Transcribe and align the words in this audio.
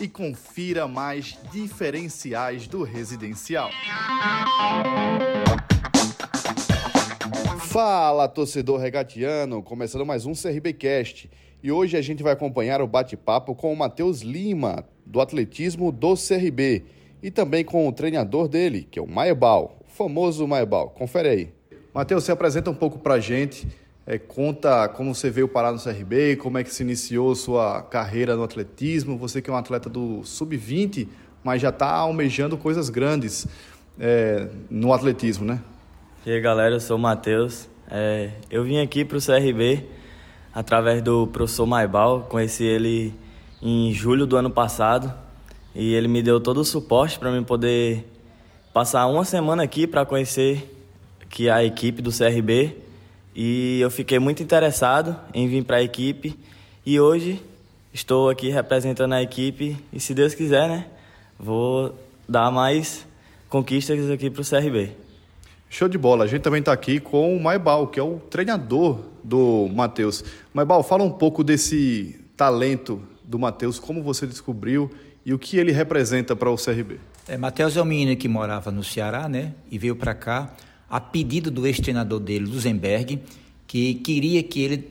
e 0.00 0.08
confira 0.08 0.88
mais 0.88 1.38
diferenciais 1.52 2.66
do 2.66 2.82
residencial. 2.82 3.70
Fala, 7.58 8.28
torcedor 8.28 8.80
regatiano! 8.80 9.62
Começando 9.62 10.04
mais 10.04 10.26
um 10.26 10.32
CRBcast. 10.32 11.30
E 11.62 11.72
hoje 11.72 11.96
a 11.96 12.02
gente 12.02 12.22
vai 12.22 12.32
acompanhar 12.32 12.82
o 12.82 12.86
bate-papo 12.86 13.54
com 13.54 13.72
o 13.72 13.76
Matheus 13.76 14.20
Lima, 14.20 14.84
do 15.06 15.20
atletismo 15.20 15.90
do 15.90 16.14
CRB, 16.14 16.84
e 17.22 17.30
também 17.30 17.64
com 17.64 17.88
o 17.88 17.92
treinador 17.92 18.48
dele, 18.48 18.86
que 18.90 18.98
é 18.98 19.02
o 19.02 19.08
Maebal, 19.08 19.78
o 19.80 19.90
famoso 19.90 20.46
Maebal. 20.46 20.90
Confere 20.90 21.28
aí. 21.28 21.52
Matheus, 21.94 22.24
se 22.24 22.32
apresenta 22.32 22.70
um 22.70 22.74
pouco 22.74 22.98
pra 22.98 23.18
gente 23.20 23.66
é, 24.06 24.18
conta 24.18 24.86
como 24.88 25.14
você 25.14 25.30
veio 25.30 25.48
parar 25.48 25.72
no 25.72 25.82
CRB, 25.82 26.36
como 26.36 26.58
é 26.58 26.64
que 26.64 26.72
se 26.72 26.82
iniciou 26.82 27.34
sua 27.34 27.82
carreira 27.82 28.36
no 28.36 28.42
atletismo. 28.42 29.16
Você 29.16 29.40
que 29.40 29.48
é 29.48 29.52
um 29.52 29.56
atleta 29.56 29.88
do 29.88 30.22
sub-20, 30.24 31.08
mas 31.42 31.62
já 31.62 31.70
está 31.70 31.90
almejando 31.90 32.58
coisas 32.58 32.90
grandes 32.90 33.46
é, 33.98 34.48
no 34.68 34.92
atletismo, 34.92 35.46
né? 35.46 35.60
E 36.26 36.32
aí, 36.32 36.40
galera, 36.40 36.74
eu 36.74 36.80
sou 36.80 36.96
o 36.96 37.00
Matheus. 37.00 37.68
É, 37.90 38.30
eu 38.50 38.62
vim 38.64 38.78
aqui 38.78 39.04
para 39.04 39.16
o 39.16 39.20
CRB 39.20 39.84
através 40.54 41.02
do 41.02 41.26
professor 41.26 41.66
Maibal. 41.66 42.26
Conheci 42.28 42.64
ele 42.64 43.14
em 43.62 43.92
julho 43.92 44.26
do 44.26 44.36
ano 44.36 44.50
passado 44.50 45.12
e 45.74 45.94
ele 45.94 46.08
me 46.08 46.22
deu 46.22 46.40
todo 46.40 46.58
o 46.58 46.64
suporte 46.64 47.18
para 47.18 47.30
mim 47.30 47.42
poder 47.42 48.06
passar 48.72 49.06
uma 49.06 49.24
semana 49.24 49.62
aqui 49.62 49.86
para 49.86 50.04
conhecer 50.04 50.70
que 51.30 51.48
a 51.48 51.64
equipe 51.64 52.02
do 52.02 52.10
CRB 52.10 52.83
e 53.34 53.80
eu 53.80 53.90
fiquei 53.90 54.18
muito 54.18 54.42
interessado 54.42 55.16
em 55.32 55.48
vir 55.48 55.64
para 55.64 55.78
a 55.78 55.82
equipe 55.82 56.38
e 56.86 57.00
hoje 57.00 57.42
estou 57.92 58.30
aqui 58.30 58.48
representando 58.48 59.12
a 59.12 59.22
equipe 59.22 59.76
e 59.92 59.98
se 59.98 60.14
Deus 60.14 60.34
quiser, 60.34 60.68
né, 60.68 60.86
vou 61.38 61.98
dar 62.28 62.50
mais 62.50 63.06
conquistas 63.48 64.10
aqui 64.10 64.30
para 64.30 64.42
o 64.42 64.44
CRB. 64.44 64.90
Show 65.68 65.88
de 65.88 65.98
bola. 65.98 66.24
A 66.24 66.26
gente 66.28 66.42
também 66.42 66.60
está 66.60 66.72
aqui 66.72 67.00
com 67.00 67.36
o 67.36 67.42
Maibal, 67.42 67.88
que 67.88 67.98
é 67.98 68.02
o 68.02 68.20
treinador 68.30 69.00
do 69.24 69.68
Matheus. 69.74 70.24
Maibal, 70.52 70.84
fala 70.84 71.02
um 71.02 71.10
pouco 71.10 71.42
desse 71.42 72.20
talento 72.36 73.02
do 73.24 73.38
Matheus, 73.38 73.80
como 73.80 74.02
você 74.02 74.26
descobriu 74.26 74.90
e 75.26 75.34
o 75.34 75.38
que 75.38 75.56
ele 75.56 75.72
representa 75.72 76.36
para 76.36 76.50
o 76.50 76.56
CRB. 76.56 77.00
É, 77.26 77.36
Matheus 77.36 77.76
é 77.76 77.82
um 77.82 77.86
menino 77.86 78.16
que 78.16 78.28
morava 78.28 78.70
no 78.70 78.84
Ceará, 78.84 79.28
né? 79.28 79.52
E 79.70 79.78
veio 79.78 79.96
para 79.96 80.14
cá 80.14 80.52
a 80.94 81.00
pedido 81.00 81.50
do 81.50 81.66
ex-treinador 81.66 82.20
dele, 82.20 82.46
Luzenberg, 82.46 83.20
que 83.66 83.94
queria 83.94 84.40
que 84.44 84.60
ele, 84.60 84.88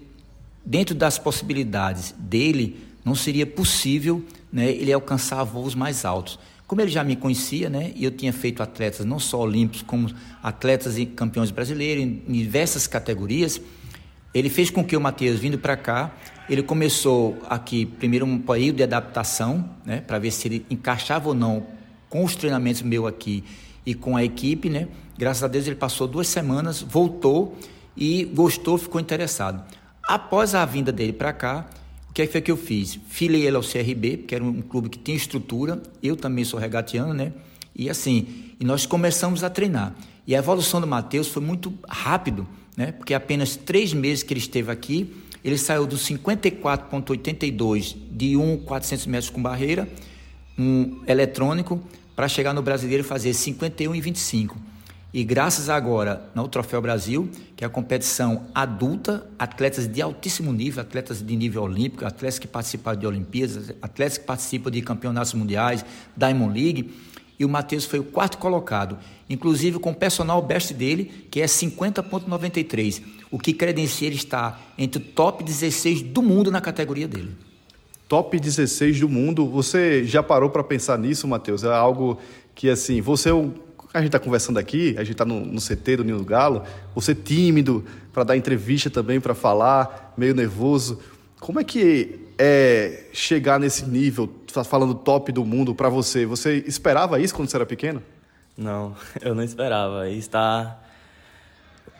dentro 0.66 0.94
das 0.94 1.18
possibilidades 1.18 2.14
dele, 2.20 2.76
não 3.06 3.16
seria 3.16 3.46
possível 3.46 4.22
né, 4.52 4.70
ele 4.70 4.92
alcançar 4.92 5.46
voos 5.46 5.74
mais 5.74 6.04
altos. 6.04 6.38
Como 6.68 6.81
ele 6.81 6.92
já 6.92 7.06
me 7.06 7.16
conhecia, 7.16 7.70
né, 7.70 7.94
e 7.96 8.04
eu 8.04 8.12
tinha 8.12 8.34
feito 8.34 8.62
atletas 8.62 9.06
não 9.06 9.18
só 9.18 9.40
olímpicos, 9.40 9.81
como 9.84 10.14
atletas 10.44 10.97
e 10.97 11.06
campeões 11.06 11.52
brasileiros 11.52 12.03
em 12.03 12.34
diversas 12.34 12.85
categorias, 12.85 13.62
ele 14.34 14.50
fez 14.50 14.70
com 14.70 14.84
que 14.84 14.97
o 14.97 15.00
Matheus, 15.00 15.40
vindo 15.40 15.58
para 15.58 15.78
cá, 15.78 16.14
ele 16.50 16.64
começou 16.64 17.41
aqui, 17.50 17.85
primeiro, 17.85 18.25
um 18.25 18.40
período 18.40 18.75
de 18.75 18.84
adaptação, 18.84 19.70
né, 19.85 20.02
para 20.02 20.20
ver 20.20 20.31
se 20.31 20.50
ele 20.50 20.66
encaixava 20.70 21.30
ou 21.30 21.34
não 21.34 21.66
com 22.09 22.25
os 22.25 22.35
treinamentos 22.35 22.81
meu 22.81 23.08
aqui 23.08 23.41
e 23.86 23.94
com 23.94 24.16
a 24.16 24.24
equipe, 24.24 24.70
né? 24.70 24.88
Graças 25.18 25.44
a 25.44 25.48
Deus 25.48 25.68
ele 25.68 25.76
passou 25.76 26.08
duas 26.08 26.28
semanas, 26.28 26.82
voltou 26.82 27.58
e 27.96 28.24
gostou, 28.26 28.78
ficou 28.78 29.00
interessado. 29.00 29.64
Após 30.04 30.56
a 30.56 30.66
vinda 30.66 30.92
dele 30.92 31.14
para 31.14 31.32
cá, 31.32 31.68
o 32.10 32.14
que 32.14 32.22
é 32.22 32.28
foi 32.28 32.42
que 32.42 32.52
eu 32.52 32.58
fiz? 32.58 33.00
Filei 33.08 33.48
ele 33.48 33.56
ao 33.56 33.64
CRB, 33.64 34.18
que 34.28 34.36
era 34.36 34.44
um 34.44 34.62
clube 34.62 34.90
que 34.90 35.00
tinha 35.00 35.18
estrutura, 35.18 35.82
eu 36.02 36.16
também 36.16 36.44
sou 36.44 36.60
regatiano, 36.60 37.14
né? 37.14 37.34
E 37.76 37.90
assim, 37.90 38.54
e 38.60 38.66
nós 38.66 38.86
começamos 38.86 39.44
a 39.44 39.50
treinar. 39.50 39.96
E 40.28 40.36
a 40.36 40.40
evolução 40.40 40.80
do 40.80 40.88
Matheus 40.88 41.28
foi 41.28 41.42
muito 41.42 41.74
rápido, 41.88 42.48
né? 42.78 42.92
Porque 42.92 43.14
apenas 43.14 43.56
três 43.56 43.94
meses 43.94 44.24
que 44.24 44.34
ele 44.34 44.40
esteve 44.40 44.72
aqui, 44.72 45.14
ele 45.44 45.58
saiu 45.58 45.86
do 45.86 45.98
54,82 45.98 47.96
de 48.12 48.38
1,400 48.38 49.06
metros 49.08 49.30
com 49.30 49.42
barreira, 49.42 49.90
um 50.58 51.02
eletrônico, 51.08 51.82
para 52.16 52.28
chegar 52.28 52.53
no 52.53 52.62
brasileiro 52.62 53.03
e 53.03 53.07
fazer 53.07 53.34
51 53.34 53.96
e 53.96 54.01
25. 54.01 54.57
E 55.13 55.24
graças 55.24 55.69
agora 55.69 56.28
no 56.34 56.47
Troféu 56.47 56.81
Brasil, 56.81 57.29
que 57.56 57.63
é 57.63 57.68
a 57.68 57.69
competição 57.69 58.47
adulta, 58.53 59.28
atletas 59.38 59.88
de 59.88 60.01
altíssimo 60.01 60.52
nível, 60.52 60.81
atletas 60.81 61.22
de 61.22 61.35
nível 61.35 61.62
olímpico, 61.62 62.03
atletas 62.03 62.40
que 62.40 62.47
participaram 62.47 63.00
de 63.00 63.06
Olimpíadas, 63.06 63.72
atletas 63.79 64.18
que 64.18 64.25
participam 64.25 64.72
de 64.72 64.81
campeonatos 64.81 65.35
mundiais, 65.35 65.85
Diamond 66.18 66.59
League, 66.59 66.91
e 67.38 67.46
o 67.46 67.50
Matheus 67.50 67.85
foi 67.85 68.00
o 68.00 68.03
quarto 68.03 68.40
colocado, 68.40 68.97
inclusive 69.29 69.78
com 69.78 69.91
o 69.91 69.96
personal 69.96 70.41
best 70.41 70.73
dele, 70.73 71.28
que 71.29 71.41
é 71.41 71.46
50.93, 71.46 73.03
o 73.29 73.38
que 73.38 73.53
credencia 73.53 74.07
ele 74.07 74.16
estar 74.16 74.73
entre 74.79 75.00
o 75.00 75.06
top 75.06 75.44
16 75.44 76.02
do 76.02 76.23
mundo 76.23 76.50
na 76.50 76.62
categoria 76.62 77.07
dele 77.07 77.35
top 78.13 78.40
16 78.40 79.00
do 79.00 79.09
mundo. 79.09 79.47
Você 79.47 80.06
já 80.06 80.22
parou 80.22 80.47
para 80.47 80.63
pensar 80.63 81.00
nisso, 81.00 81.28
Matheus? 81.28 81.63
É 81.63 81.74
algo 81.74 82.19
que, 82.53 82.69
assim, 82.69 83.01
você 83.01 83.31
é 83.31 83.34
a 83.91 83.97
gente 83.97 84.09
está 84.09 84.19
conversando 84.19 84.59
aqui, 84.59 84.94
a 85.00 85.03
gente 85.03 85.13
está 85.13 85.25
no, 85.25 85.40
no, 85.40 85.59
CT 85.59 85.97
do 85.97 86.03
Ninho 86.03 86.19
do 86.19 86.23
Galo, 86.23 86.62
você 86.94 87.16
tímido 87.16 87.84
para 88.12 88.23
dar 88.23 88.38
entrevista 88.38 88.88
também, 88.88 89.19
para 89.19 89.34
falar, 89.34 90.13
meio 90.16 90.35
nervoso. 90.35 91.00
Como 91.40 91.59
é 91.59 91.63
que 91.63 92.19
é 92.38 93.06
chegar 93.13 93.59
nesse 93.59 93.84
nível, 93.85 94.28
tá 94.53 94.63
falando 94.63 94.94
top 94.94 95.31
do 95.31 95.44
mundo 95.44 95.73
para 95.73 95.90
você? 95.90 96.23
Você 96.23 96.63
esperava 96.68 97.19
isso 97.19 97.34
quando 97.34 97.50
você 97.50 97.57
era 97.57 97.66
pequeno? 97.66 98.02
Não, 98.56 98.96
eu 99.22 99.34
não 99.34 99.44
esperava. 99.44 100.07
Está 100.07 100.79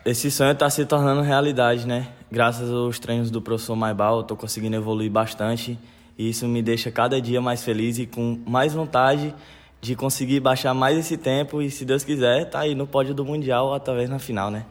esse 0.04 0.30
sonho 0.30 0.52
está 0.52 0.70
se 0.70 0.84
tornando 0.84 1.22
realidade, 1.22 1.88
né? 1.88 2.08
Graças 2.30 2.70
aos 2.70 3.00
treinos 3.00 3.32
do 3.32 3.42
professor 3.42 3.74
Maibal, 3.74 4.20
estou 4.20 4.36
conseguindo 4.36 4.76
evoluir 4.76 5.10
bastante 5.10 5.76
e 6.18 6.28
isso 6.28 6.46
me 6.46 6.62
deixa 6.62 6.90
cada 6.90 7.20
dia 7.20 7.40
mais 7.40 7.62
feliz 7.62 7.98
e 7.98 8.06
com 8.06 8.38
mais 8.46 8.72
vontade 8.72 9.34
de 9.80 9.94
conseguir 9.94 10.40
baixar 10.40 10.72
mais 10.72 10.96
esse 10.96 11.16
tempo 11.16 11.60
e, 11.60 11.70
se 11.70 11.84
Deus 11.84 12.04
quiser, 12.04 12.48
tá 12.48 12.60
aí 12.60 12.74
no 12.74 12.86
pódio 12.86 13.14
do 13.14 13.24
Mundial 13.24 13.66
ou 13.66 13.80
talvez 13.80 14.08
na 14.08 14.18
final, 14.18 14.50
né? 14.50 14.64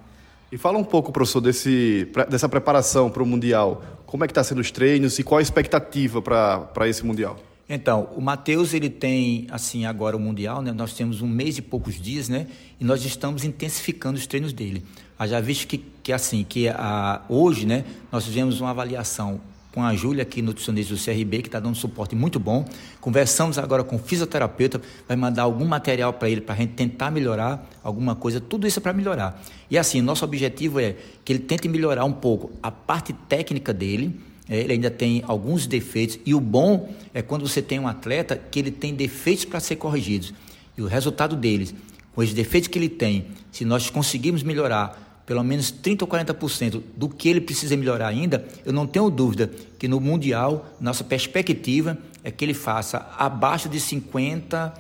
E 0.52 0.58
fala 0.58 0.78
um 0.78 0.84
pouco, 0.84 1.12
professor, 1.12 1.42
desse, 1.42 2.08
dessa 2.30 2.48
preparação 2.48 3.10
para 3.10 3.22
o 3.22 3.26
Mundial. 3.26 3.84
Como 4.06 4.24
é 4.24 4.28
que 4.28 4.32
está 4.32 4.44
sendo 4.44 4.62
os 4.62 4.72
treinos 4.72 5.18
e 5.20 5.24
qual 5.24 5.40
a 5.40 5.42
expectativa 5.42 6.22
para 6.22 6.88
esse 6.88 7.06
Mundial? 7.06 7.38
Então, 7.68 8.10
o 8.16 8.22
Matheus, 8.22 8.74
ele 8.74 8.90
tem, 8.90 9.48
assim, 9.50 9.86
agora 9.86 10.16
o 10.16 10.20
Mundial, 10.20 10.62
né? 10.62 10.72
Nós 10.72 10.94
temos 10.94 11.22
um 11.22 11.28
mês 11.28 11.58
e 11.58 11.62
poucos 11.62 12.00
dias, 12.00 12.30
né? 12.30 12.48
E 12.80 12.84
nós 12.84 13.04
estamos 13.06 13.44
intensificando 13.44 14.18
os 14.18 14.28
treinos 14.28 14.54
dele. 14.54 14.84
Já 15.26 15.40
visto 15.40 15.68
que, 15.68 15.78
que 15.78 16.12
assim, 16.12 16.44
que 16.44 16.68
a, 16.68 17.22
hoje, 17.30 17.66
né? 17.66 17.86
Nós 18.12 18.26
fizemos 18.26 18.60
uma 18.60 18.72
avaliação 18.72 19.40
com 19.74 19.84
a 19.84 19.96
Júlia 19.96 20.22
aqui, 20.22 20.40
nutricionista 20.40 20.94
do 20.94 21.04
CRB, 21.04 21.42
que 21.42 21.48
está 21.48 21.60
dando 21.60 21.76
suporte 21.76 22.16
muito 22.16 22.40
bom. 22.40 22.64
Conversamos 23.02 23.58
agora 23.58 23.84
com 23.84 23.96
o 23.96 24.00
fisioterapeuta, 24.00 24.80
vai 25.08 25.18
mandar 25.18 25.44
algum 25.44 25.66
material 25.66 26.14
para 26.14 26.30
ele, 26.30 26.42
para 26.42 26.54
a 26.54 26.58
gente 26.60 26.74
tentar 26.74 27.10
melhorar 27.10 27.68
alguma 27.84 28.16
coisa. 28.16 28.40
Tudo 28.40 28.68
isso 28.68 28.80
é 28.80 28.82
para 28.82 28.94
melhorar. 28.94 29.44
E 29.72 29.78
assim, 29.78 30.00
nosso 30.00 30.24
objetivo 30.24 30.80
é 30.80 30.96
que 31.26 31.34
ele 31.34 31.40
tente 31.40 31.68
melhorar 31.68 32.06
um 32.06 32.12
pouco 32.12 32.52
a 32.62 32.70
parte 32.70 33.14
técnica 33.28 33.74
dele, 33.74 34.16
é, 34.48 34.60
ele 34.60 34.74
ainda 34.74 34.92
tem 34.92 35.24
alguns 35.26 35.66
defeitos, 35.66 36.20
e 36.24 36.36
o 36.36 36.40
bom 36.40 36.94
é 37.12 37.24
quando 37.24 37.48
você 37.48 37.62
tem 37.62 37.80
um 37.80 37.88
atleta 37.88 38.36
que 38.36 38.60
ele 38.60 38.70
tem 38.70 38.94
defeitos 38.94 39.44
para 39.44 39.60
ser 39.60 39.78
corrigidos. 39.78 40.36
E 40.78 40.84
o 40.84 40.86
resultado 40.86 41.36
deles, 41.36 41.74
com 42.14 42.22
os 42.22 42.32
defeitos 42.32 42.68
que 42.68 42.78
ele 42.78 42.90
tem, 42.90 43.26
se 43.52 43.66
nós 43.66 43.90
conseguirmos 43.90 44.44
melhorar 44.44 45.03
pelo 45.26 45.44
menos 45.44 45.72
30% 45.72 46.02
ou 46.02 46.08
40% 46.08 46.82
do 46.96 47.10
que 47.10 47.30
ele 47.30 47.42
precisa 47.42 47.76
melhorar 47.78 48.08
ainda, 48.08 48.46
eu 48.66 48.74
não 48.74 48.86
tenho 48.86 49.10
dúvida 49.10 49.52
que 49.80 49.88
no 49.88 50.00
Mundial, 50.00 50.66
nossa 50.80 51.04
perspectiva 51.04 51.98
é 52.24 52.32
que 52.32 52.44
ele 52.44 52.54
faça 52.54 53.10
abaixo 53.18 53.70
de 53.70 53.80
50, 53.80 54.74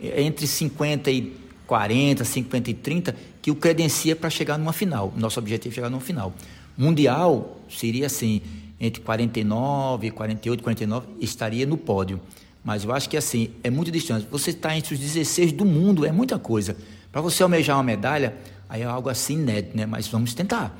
é, 0.00 0.22
entre 0.22 0.46
50 0.46 1.10
e 1.10 1.32
40, 1.66 2.24
50 2.24 2.70
e 2.70 2.74
30, 2.74 3.16
que 3.42 3.50
o 3.50 3.54
credencia 3.54 4.14
para 4.14 4.30
chegar 4.30 4.58
numa 4.58 4.72
final. 4.72 5.12
Nosso 5.16 5.38
objetivo 5.38 5.72
é 5.72 5.74
chegar 5.74 5.90
numa 5.90 6.00
final. 6.00 6.32
Mundial 6.76 7.58
seria 7.68 8.06
assim, 8.06 8.42
entre 8.80 9.00
49, 9.00 10.10
48, 10.10 10.62
49, 10.62 11.06
estaria 11.20 11.66
no 11.66 11.76
pódio. 11.76 12.20
Mas 12.62 12.84
eu 12.84 12.92
acho 12.92 13.08
que 13.08 13.16
assim, 13.16 13.50
é 13.62 13.70
muito 13.70 13.90
distante. 13.90 14.26
Você 14.30 14.50
está 14.50 14.76
entre 14.76 14.94
os 14.94 15.00
16 15.00 15.52
do 15.52 15.64
mundo, 15.64 16.04
é 16.04 16.12
muita 16.12 16.38
coisa. 16.38 16.76
Para 17.12 17.20
você 17.20 17.42
almejar 17.42 17.76
uma 17.76 17.82
medalha, 17.82 18.34
aí 18.68 18.82
é 18.82 18.84
algo 18.84 19.08
assim 19.08 19.34
inédito, 19.34 19.76
né? 19.76 19.86
Mas 19.86 20.08
vamos 20.08 20.34
tentar. 20.34 20.78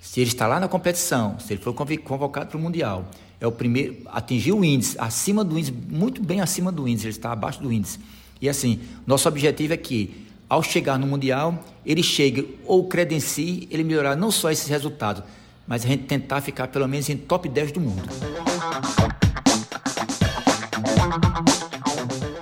Se 0.00 0.20
ele 0.20 0.30
está 0.30 0.46
lá 0.46 0.60
na 0.60 0.68
competição, 0.68 1.38
se 1.38 1.52
ele 1.52 1.60
for 1.60 1.74
convocado 1.74 2.50
para 2.50 2.58
o 2.58 2.60
Mundial, 2.60 3.08
é 3.40 3.46
o 3.46 3.52
primeiro, 3.52 3.96
atingiu 4.06 4.58
o 4.58 4.64
índice, 4.64 4.96
acima 4.98 5.44
do 5.44 5.58
índice, 5.58 5.72
muito 5.72 6.22
bem 6.22 6.40
acima 6.40 6.72
do 6.72 6.88
índice, 6.88 7.06
ele 7.06 7.12
está 7.12 7.32
abaixo 7.32 7.60
do 7.62 7.72
índice. 7.72 7.98
E 8.40 8.48
assim, 8.48 8.80
nosso 9.06 9.28
objetivo 9.28 9.74
é 9.74 9.76
que, 9.76 10.26
ao 10.48 10.62
chegar 10.62 10.98
no 10.98 11.06
Mundial, 11.06 11.62
ele 11.84 12.02
chegue 12.02 12.58
ou 12.64 12.86
credencie, 12.86 13.68
ele 13.70 13.84
melhorar 13.84 14.16
não 14.16 14.30
só 14.30 14.50
esses 14.50 14.68
resultados, 14.68 15.22
mas 15.66 15.84
a 15.84 15.88
gente 15.88 16.04
tentar 16.04 16.40
ficar 16.40 16.68
pelo 16.68 16.88
menos 16.88 17.08
em 17.08 17.16
top 17.16 17.48
10 17.48 17.72
do 17.72 17.80
mundo. 17.80 18.08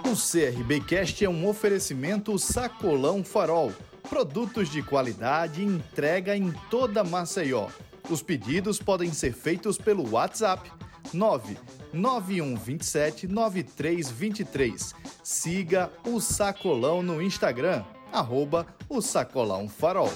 O 0.04 0.16
CRBcast 0.16 1.24
é 1.24 1.28
um 1.28 1.48
oferecimento 1.48 2.38
Sacolão 2.38 3.24
Farol. 3.24 3.72
Produtos 4.08 4.70
de 4.70 4.82
qualidade 4.82 5.64
entrega 5.64 6.36
em 6.36 6.52
toda 6.70 7.02
Maceió. 7.02 7.66
Os 8.08 8.22
pedidos 8.22 8.78
podem 8.78 9.12
ser 9.12 9.32
feitos 9.32 9.78
pelo 9.78 10.12
WhatsApp 10.12 10.70
99127 11.12 13.26
9323. 13.26 14.94
Siga 15.22 15.90
o 16.06 16.20
Sacolão 16.20 17.02
no 17.02 17.20
Instagram, 17.20 17.82
arroba 18.12 18.64
o 18.88 19.02
Sacolão 19.02 19.68
Farol. 19.68 20.12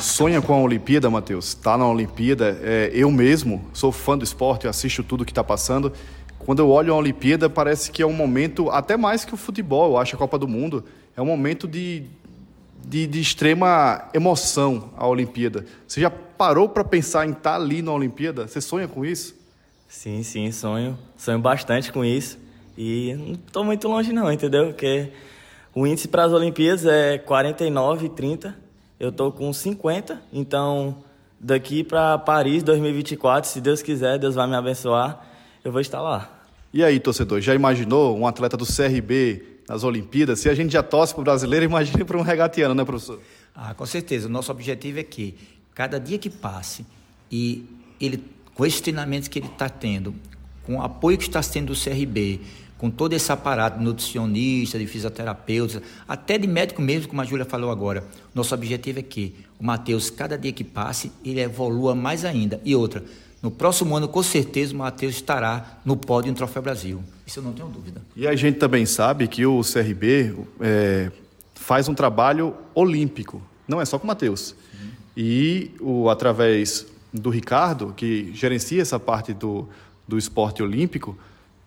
Sonha 0.00 0.42
com 0.42 0.54
a 0.54 0.58
Olimpíada, 0.58 1.08
Matheus? 1.10 1.54
Tá 1.54 1.78
na 1.78 1.88
Olimpíada. 1.88 2.56
É, 2.62 2.90
eu 2.92 3.10
mesmo 3.10 3.64
sou 3.72 3.90
fã 3.90 4.16
do 4.16 4.22
esporte, 4.22 4.68
assisto 4.68 5.02
tudo 5.02 5.24
que 5.24 5.32
está 5.32 5.42
passando. 5.42 5.92
Quando 6.44 6.58
eu 6.58 6.70
olho 6.70 6.92
a 6.92 6.96
Olimpíada, 6.96 7.48
parece 7.48 7.90
que 7.90 8.02
é 8.02 8.06
um 8.06 8.12
momento, 8.12 8.70
até 8.70 8.96
mais 8.96 9.24
que 9.24 9.32
o 9.32 9.36
futebol, 9.36 9.92
eu 9.92 9.98
acho, 9.98 10.14
a 10.14 10.18
Copa 10.18 10.38
do 10.38 10.46
Mundo, 10.46 10.84
é 11.16 11.22
um 11.22 11.24
momento 11.24 11.66
de, 11.66 12.04
de, 12.86 13.06
de 13.06 13.20
extrema 13.20 14.08
emoção 14.12 14.90
a 14.96 15.06
Olimpíada. 15.06 15.64
Você 15.86 16.00
já 16.00 16.10
parou 16.10 16.68
para 16.68 16.84
pensar 16.84 17.26
em 17.26 17.30
estar 17.30 17.52
tá 17.52 17.56
ali 17.56 17.80
na 17.80 17.92
Olimpíada? 17.92 18.46
Você 18.46 18.60
sonha 18.60 18.86
com 18.86 19.04
isso? 19.04 19.34
Sim, 19.88 20.22
sim, 20.22 20.50
sonho. 20.52 20.98
Sonho 21.16 21.38
bastante 21.38 21.90
com 21.90 22.04
isso. 22.04 22.38
E 22.76 23.14
não 23.14 23.32
estou 23.34 23.64
muito 23.64 23.88
longe 23.88 24.12
não, 24.12 24.30
entendeu? 24.30 24.66
Porque 24.66 25.10
o 25.74 25.86
índice 25.86 26.08
para 26.08 26.24
as 26.24 26.32
Olimpíadas 26.32 26.84
é 26.84 27.16
49 27.16 28.06
e 28.06 28.08
30. 28.10 28.54
Eu 29.00 29.08
estou 29.08 29.32
com 29.32 29.52
50, 29.52 30.20
então 30.32 30.96
daqui 31.40 31.84
para 31.84 32.18
Paris 32.18 32.62
2024, 32.62 33.48
se 33.48 33.60
Deus 33.60 33.82
quiser, 33.82 34.18
Deus 34.18 34.34
vai 34.34 34.46
me 34.46 34.56
abençoar, 34.56 35.26
eu 35.64 35.70
vou 35.70 35.80
estar 35.80 36.00
lá. 36.00 36.33
E 36.74 36.82
aí, 36.82 36.98
torcedor, 36.98 37.40
já 37.40 37.54
imaginou 37.54 38.18
um 38.18 38.26
atleta 38.26 38.56
do 38.56 38.66
CRB 38.66 39.60
nas 39.68 39.84
Olimpíadas? 39.84 40.40
Se 40.40 40.48
a 40.48 40.54
gente 40.56 40.72
já 40.72 40.82
torce 40.82 41.14
para 41.14 41.20
o 41.20 41.24
brasileiro, 41.24 41.64
imagine 41.70 42.02
para 42.02 42.18
um 42.18 42.20
regatiano, 42.20 42.74
né, 42.74 42.84
professor? 42.84 43.20
Ah, 43.54 43.72
com 43.74 43.86
certeza. 43.86 44.26
O 44.26 44.28
nosso 44.28 44.50
objetivo 44.50 44.98
é 44.98 45.04
que 45.04 45.36
cada 45.72 46.00
dia 46.00 46.18
que 46.18 46.28
passe 46.28 46.84
e 47.30 47.64
ele, 48.00 48.24
com 48.56 48.66
esses 48.66 48.80
treinamentos 48.80 49.28
que 49.28 49.38
ele 49.38 49.46
está 49.46 49.68
tendo, 49.68 50.16
com 50.64 50.78
o 50.78 50.82
apoio 50.82 51.16
que 51.16 51.22
está 51.22 51.40
sendo 51.42 51.72
do 51.72 51.80
CRB, 51.80 52.40
com 52.76 52.90
todo 52.90 53.12
esse 53.12 53.30
aparato 53.30 53.78
de 53.78 53.84
nutricionista, 53.84 54.76
de 54.76 54.88
fisioterapeuta, 54.88 55.80
até 56.08 56.36
de 56.36 56.48
médico 56.48 56.82
mesmo, 56.82 57.06
como 57.06 57.22
a 57.22 57.24
Júlia 57.24 57.44
falou 57.44 57.70
agora. 57.70 58.04
Nosso 58.34 58.52
objetivo 58.52 58.98
é 58.98 59.02
que 59.02 59.32
o 59.60 59.64
Matheus, 59.64 60.10
cada 60.10 60.36
dia 60.36 60.50
que 60.50 60.64
passe, 60.64 61.12
ele 61.24 61.40
evolua 61.40 61.94
mais 61.94 62.24
ainda. 62.24 62.60
E 62.64 62.74
outra, 62.74 63.04
no 63.44 63.50
próximo 63.50 63.94
ano, 63.94 64.08
com 64.08 64.22
certeza, 64.22 64.72
o 64.72 64.78
Matheus 64.78 65.16
estará 65.16 65.78
no 65.84 65.98
pódio 65.98 66.30
em 66.30 66.34
Troféu 66.34 66.62
Brasil. 66.62 67.04
Isso 67.26 67.40
eu 67.40 67.42
não 67.42 67.52
tenho 67.52 67.68
dúvida. 67.68 68.00
E 68.16 68.26
a 68.26 68.34
gente 68.34 68.56
também 68.56 68.86
sabe 68.86 69.28
que 69.28 69.44
o 69.44 69.60
CRB 69.60 70.34
é, 70.62 71.12
faz 71.54 71.86
um 71.86 71.94
trabalho 71.94 72.54
olímpico. 72.74 73.42
Não 73.68 73.82
é 73.82 73.84
só 73.84 73.98
com 73.98 74.04
o 74.04 74.06
Matheus. 74.06 74.54
E 75.14 75.72
o, 75.78 76.08
através 76.08 76.86
do 77.12 77.28
Ricardo, 77.28 77.92
que 77.94 78.32
gerencia 78.32 78.80
essa 78.80 78.98
parte 78.98 79.34
do, 79.34 79.68
do 80.08 80.16
esporte 80.16 80.62
olímpico, 80.62 81.14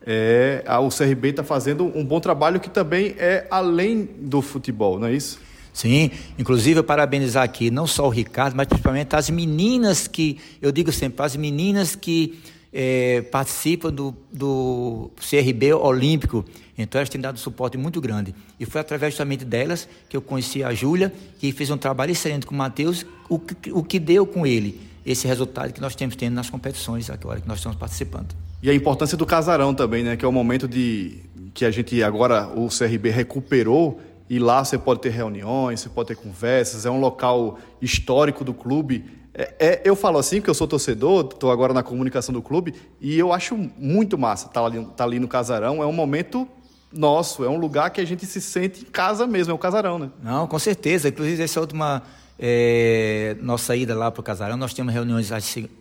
é, 0.04 0.64
a, 0.66 0.80
o 0.80 0.90
CRB 0.90 1.30
está 1.30 1.44
fazendo 1.44 1.86
um 1.96 2.04
bom 2.04 2.20
trabalho 2.20 2.60
que 2.60 2.72
também 2.72 3.14
é 3.20 3.46
além 3.52 4.04
do 4.04 4.42
futebol, 4.42 4.98
não 4.98 5.06
é 5.06 5.14
isso? 5.14 5.40
Sim, 5.78 6.10
inclusive 6.40 6.80
eu 6.80 6.84
parabenizar 6.84 7.44
aqui 7.44 7.70
não 7.70 7.86
só 7.86 8.08
o 8.08 8.10
Ricardo, 8.10 8.56
mas 8.56 8.66
principalmente 8.66 9.16
as 9.16 9.30
meninas 9.30 10.08
que, 10.08 10.40
eu 10.60 10.72
digo 10.72 10.92
sempre, 10.92 11.24
as 11.24 11.36
meninas 11.36 11.96
que 11.96 12.40
é, 12.74 13.22
participam 13.22 13.94
do, 13.94 14.12
do 14.34 15.12
CRB 15.18 15.74
Olímpico. 15.74 16.44
Então 16.76 16.98
elas 16.98 17.10
têm 17.10 17.22
dado 17.22 17.36
um 17.36 17.38
suporte 17.38 17.78
muito 17.78 18.02
grande. 18.02 18.34
E 18.60 18.66
foi 18.66 18.82
através 18.82 19.14
justamente 19.14 19.46
delas 19.46 19.88
que 20.10 20.18
eu 20.18 20.22
conheci 20.22 20.64
a 20.64 20.74
Júlia, 20.74 21.14
que 21.38 21.52
fez 21.52 21.70
um 21.70 21.78
trabalho 21.78 22.12
excelente 22.12 22.48
com 22.48 22.56
o 22.56 22.58
Matheus, 22.58 23.06
o, 23.30 23.40
o 23.72 23.84
que 23.84 24.00
deu 24.00 24.26
com 24.26 24.48
ele 24.48 24.82
esse 25.06 25.28
resultado 25.28 25.72
que 25.74 25.80
nós 25.80 25.94
temos 25.94 26.16
tendo 26.16 26.34
nas 26.34 26.50
competições 26.50 27.08
agora 27.12 27.40
que 27.40 27.48
nós 27.48 27.60
estamos 27.60 27.78
participando. 27.78 28.36
E 28.64 28.70
a 28.72 28.74
importância 28.74 29.16
do 29.16 29.28
casarão 29.28 29.76
também, 29.76 30.04
né? 30.04 30.18
Que 30.18 30.26
é 30.26 30.28
o 30.28 30.32
momento 30.32 30.68
de 30.68 31.20
que 31.54 31.66
a 31.66 31.70
gente 31.70 32.02
agora 32.02 32.48
o 32.48 32.68
CRB 32.68 33.12
recuperou 33.12 34.02
e 34.30 34.40
lá 34.40 34.64
você 34.64 34.78
pode 34.78 35.02
ter 35.02 35.10
reuniões, 35.10 35.82
você 35.82 35.90
pode 35.90 36.10
ter 36.10 36.16
conversas, 36.16 36.86
é 36.86 36.92
um 36.92 37.00
local 37.00 37.58
histórico 37.82 38.44
do 38.44 38.54
clube. 38.54 39.06
É, 39.34 39.54
é, 39.60 39.82
eu 39.86 39.96
falo 39.96 40.18
assim 40.18 40.38
porque 40.38 40.50
eu 40.50 40.56
sou 40.56 40.68
torcedor, 40.68 41.30
estou 41.32 41.52
agora 41.52 41.74
na 41.74 41.84
comunicação 41.84 42.34
do 42.34 42.42
clube 42.42 42.74
e 43.00 43.18
eu 43.18 43.32
acho 43.32 43.56
muito 43.78 44.18
massa 44.18 44.48
estar 44.48 44.62
tá 44.62 44.66
ali, 44.66 44.86
tá 44.98 45.04
ali 45.04 45.20
no 45.20 45.28
casarão. 45.28 45.82
É 45.82 45.86
um 45.86 45.94
momento 45.94 46.48
nosso, 46.92 47.44
é 47.44 47.50
um 47.50 47.58
lugar 47.58 47.90
que 47.92 48.02
a 48.02 48.06
gente 48.06 48.26
se 48.26 48.42
sente 48.42 48.82
em 48.82 48.86
casa 48.86 49.28
mesmo, 49.28 49.52
é 49.52 49.56
o 49.56 49.58
casarão, 49.58 50.00
né? 50.00 50.10
Não, 50.24 50.48
com 50.48 50.60
certeza. 50.60 51.10
Inclusive 51.10 51.44
essa 51.44 51.60
última 51.60 52.04
é, 52.40 53.36
nossa 53.42 53.76
ida 53.76 53.96
lá 53.96 54.12
para 54.12 54.22
o 54.22 54.24
casarão, 54.24 54.58
nós 54.58 54.74
temos 54.74 54.94
reuniões 54.94 55.30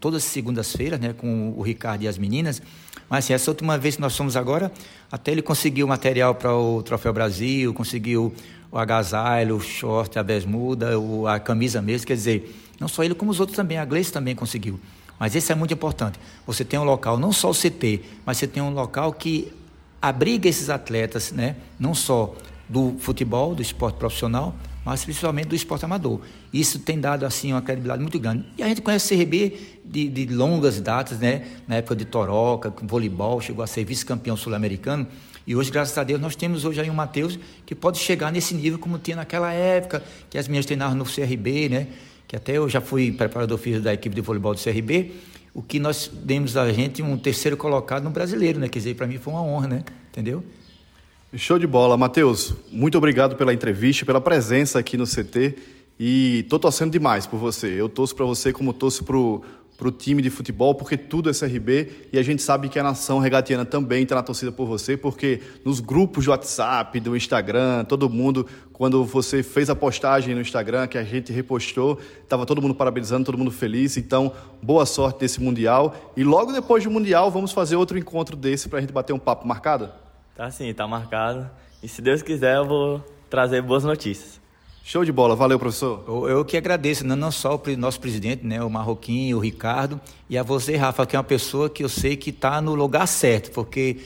todas 0.01 0.25
as 0.25 0.31
segundas-feiras, 0.31 0.99
né, 0.99 1.13
com 1.13 1.53
o 1.57 1.63
Ricardo 1.63 2.03
e 2.03 2.09
as 2.09 2.19
meninas. 2.19 2.63
Mas 3.09 3.25
assim, 3.25 3.35
essa 3.35 3.51
última 3.51 3.79
vez 3.79 3.97
que 3.97 4.01
nós 4.01 4.17
fomos 4.17 4.37
agora, 4.37 4.73
até 5.11 5.31
ele 5.33 5.43
conseguiu 5.43 5.87
material 5.87 6.35
para 6.35 6.55
o 6.55 6.83
Troféu 6.83 7.13
Brasil, 7.13 7.73
conseguiu 7.73 8.35
o 8.71 8.79
agasalho, 8.79 9.57
o 9.57 9.61
short, 9.61 10.19
a 10.19 10.23
bermuda, 10.23 10.91
a 11.29 11.39
camisa 11.39 11.81
mesmo. 11.81 12.07
Quer 12.07 12.15
dizer, 12.15 12.57
não 12.81 12.89
só 12.89 13.05
ele, 13.05 13.15
como 13.15 13.31
os 13.31 13.41
outros 13.41 13.57
também. 13.57 13.79
A 13.79 13.85
Gleice 13.85 14.13
também 14.13 14.35
conseguiu. 14.35 14.81
Mas 15.19 15.35
isso 15.35 15.51
é 15.51 15.55
muito 15.55 15.73
importante. 15.73 16.19
Você 16.47 16.65
tem 16.65 16.79
um 16.79 16.85
local, 16.85 17.19
não 17.19 17.33
só 17.33 17.51
o 17.51 17.55
CT, 17.55 18.03
mas 18.25 18.37
você 18.39 18.47
tem 18.47 18.63
um 18.63 18.71
local 18.71 19.13
que 19.13 19.53
abriga 20.01 20.49
esses 20.49 20.69
atletas, 20.69 21.33
né? 21.33 21.57
não 21.79 21.95
só 21.95 22.35
do 22.69 22.97
futebol, 22.99 23.55
do 23.55 23.63
esporte 23.63 23.97
profissional, 23.97 24.55
mas 24.87 25.05
principalmente 25.05 25.49
do 25.49 25.57
esporte 25.57 25.85
amador. 25.85 26.21
Isso 26.53 26.79
tem 26.79 27.01
dado 27.01 27.27
assim 27.27 27.53
uma 27.53 27.61
credibilidade 27.61 28.01
muito 28.01 28.21
grande. 28.21 28.45
E 28.57 28.63
a 28.63 28.69
gente 28.69 28.81
conhece 28.81 29.13
o 29.13 29.19
CRB 29.19 29.59
de, 29.85 30.09
de 30.09 30.27
longas 30.27 30.81
datas, 30.81 31.19
né? 31.19 31.45
Na 31.67 31.75
época 31.75 31.97
de 31.97 32.05
Toroca, 32.05 32.71
com 32.71 32.87
voleibol, 32.87 33.41
chegou 33.41 33.65
a 33.65 33.67
ser 33.67 33.85
vice-campeão 33.85 34.37
sul-americano. 34.37 35.05
E 35.45 35.57
hoje, 35.57 35.73
graças 35.73 35.99
a 35.99 36.05
Deus, 36.05 36.21
nós 36.21 36.37
temos 36.37 36.65
hoje 36.65 36.81
aí 36.81 36.89
um 36.89 36.95
Matheus 36.95 37.37
que 37.67 37.75
pode 37.75 37.99
chegar 37.99 38.31
nesse 38.31 38.55
nível 38.55 38.79
como 38.79 38.97
tinha 38.97 39.17
naquela 39.17 39.53
época, 39.53 40.05
que 40.31 40.39
as 40.39 40.47
minhas 40.47 40.65
treinavam 40.65 40.97
no 40.97 41.05
CRB, 41.05 41.69
né? 41.69 41.89
Que 42.29 42.37
até 42.37 42.57
eu 42.57 42.69
já 42.69 42.81
fui 42.81 43.11
preparador 43.11 43.59
físico 43.59 43.83
da 43.83 43.93
equipe 43.93 44.15
de 44.15 44.21
voleibol 44.21 44.55
do 44.55 44.61
CRB. 44.61 45.11
O 45.53 45.63
que 45.63 45.81
nós 45.81 46.09
demos 46.13 46.57
a 46.57 46.73
gente 46.73 47.03
um 47.03 47.19
terceiro 47.19 47.57
colocado 47.57 48.05
no 48.05 48.11
brasileiro, 48.11 48.61
né? 48.61 48.69
Quer 48.69 48.79
dizer, 48.79 48.95
para 48.95 49.09
mim 49.09 49.19
foi 49.19 49.33
uma 49.33 49.43
honra, 49.43 49.67
né? 49.67 49.85
Entendeu? 50.13 50.45
Show 51.37 51.59
de 51.59 51.67
bola. 51.67 51.99
Matheus, 51.99 52.55
muito 52.73 52.97
obrigado 52.97 53.37
pela 53.37 53.53
entrevista, 53.53 54.07
pela 54.07 54.23
presença 54.23 54.79
aqui 54.79 54.97
no 54.97 55.05
CT. 55.05 55.55
E 56.01 56.47
tô 56.49 56.59
torcendo 56.59 56.93
demais 56.93 57.27
por 57.27 57.37
você. 57.37 57.69
Eu 57.79 57.91
torço 57.91 58.17
para 58.17 58.25
você 58.25 58.55
como 58.55 58.73
torço 58.73 59.05
pro 59.05 59.43
para 59.77 59.89
o 59.89 59.93
time 59.93 60.23
de 60.23 60.31
futebol, 60.31 60.75
porque 60.75 60.97
tudo 60.97 61.29
é 61.29 61.35
CRB 61.35 62.09
e 62.11 62.19
a 62.19 62.23
gente 62.23 62.41
sabe 62.41 62.71
que 62.71 62.79
a 62.79 62.83
nação 62.83 63.19
regatiana 63.19 63.63
também 63.63 64.05
está 64.05 64.15
na 64.15 64.23
torcida 64.23 64.51
por 64.51 64.67
você, 64.67 64.97
porque 64.97 65.43
nos 65.67 65.81
grupos 65.81 66.25
do 66.25 66.31
WhatsApp, 66.31 66.99
do 66.99 67.15
Instagram, 67.15 67.85
todo 67.85 68.09
mundo, 68.09 68.47
quando 68.73 69.05
você 69.05 69.43
fez 69.43 69.69
a 69.69 69.77
postagem 69.77 70.35
no 70.35 70.41
Instagram 70.41 70.87
que 70.87 70.97
a 70.97 71.05
gente 71.05 71.31
repostou, 71.31 72.01
estava 72.23 72.47
todo 72.47 72.63
mundo 72.63 72.75
parabenizando, 72.75 73.27
todo 73.27 73.37
mundo 73.37 73.51
feliz. 73.51 73.99
Então, 73.99 74.33
boa 74.63 74.87
sorte 74.87 75.21
nesse 75.21 75.43
Mundial. 75.43 75.95
E 76.17 76.25
logo 76.25 76.53
depois 76.53 76.83
do 76.83 76.91
Mundial, 76.91 77.31
vamos 77.31 77.53
fazer 77.53 77.77
outro 77.77 77.99
encontro 77.99 78.35
desse 78.35 78.71
para 78.71 78.79
a 78.79 78.81
gente 78.81 78.95
bater 78.95 79.13
um 79.13 79.19
papo 79.19 79.47
marcado? 79.47 79.91
Tá 80.37 80.51
sim, 80.51 80.73
tá 80.75 80.87
marcado. 80.87 81.49
E 81.83 81.89
se 81.89 82.03
Deus 82.03 82.21
quiser, 82.21 82.57
eu 82.57 82.67
vou 82.67 83.05
trazer 83.31 83.63
boas 83.63 83.85
notícias. 83.85 84.39
Show 84.85 85.05
de 85.05 85.11
bola, 85.11 85.35
valeu, 85.35 85.59
professor. 85.59 86.05
Eu, 86.07 86.29
eu 86.29 86.45
que 86.45 86.57
agradeço, 86.57 87.07
não, 87.07 87.17
não 87.17 87.33
só 87.33 87.57
o 87.57 87.77
nosso 87.77 87.99
presidente, 87.99 88.47
né, 88.47 88.63
o 88.63 88.71
Marroquinho, 88.71 89.39
o 89.39 89.41
Ricardo, 89.41 90.01
e 90.29 90.39
a 90.39 90.43
você, 90.43 90.77
Rafa, 90.77 91.07
que 91.07 91.17
é 91.17 91.19
uma 91.19 91.25
pessoa 91.25 91.69
que 91.69 91.83
eu 91.83 91.89
sei 91.89 92.17
que 92.17 92.31
está 92.31 92.61
no 92.61 92.75
lugar 92.75 93.09
certo, 93.09 93.51
porque 93.51 93.97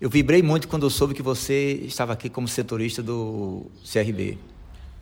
eu 0.00 0.08
vibrei 0.08 0.42
muito 0.42 0.66
quando 0.66 0.86
eu 0.86 0.90
soube 0.90 1.12
que 1.12 1.22
você 1.22 1.72
estava 1.84 2.14
aqui 2.14 2.30
como 2.30 2.48
setorista 2.48 3.02
do 3.02 3.66
CRB. 3.92 4.38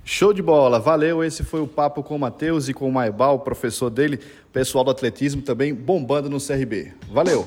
Show 0.05 0.33
de 0.33 0.41
bola, 0.41 0.81
valeu. 0.81 1.23
Esse 1.23 1.45
foi 1.45 1.61
o 1.61 1.69
papo 1.69 2.03
com 2.03 2.17
o 2.17 2.19
Matheus 2.19 2.69
e 2.69 2.73
com 2.73 2.89
o 2.89 2.93
Maibal, 2.93 3.41
professor 3.41 3.91
dele, 3.91 4.19
pessoal 4.53 4.83
do 4.83 4.91
atletismo 4.91 5.43
também 5.43 5.75
bombando 5.75 6.31
no 6.31 6.39
CRB. 6.41 6.95
Valeu! 7.13 7.47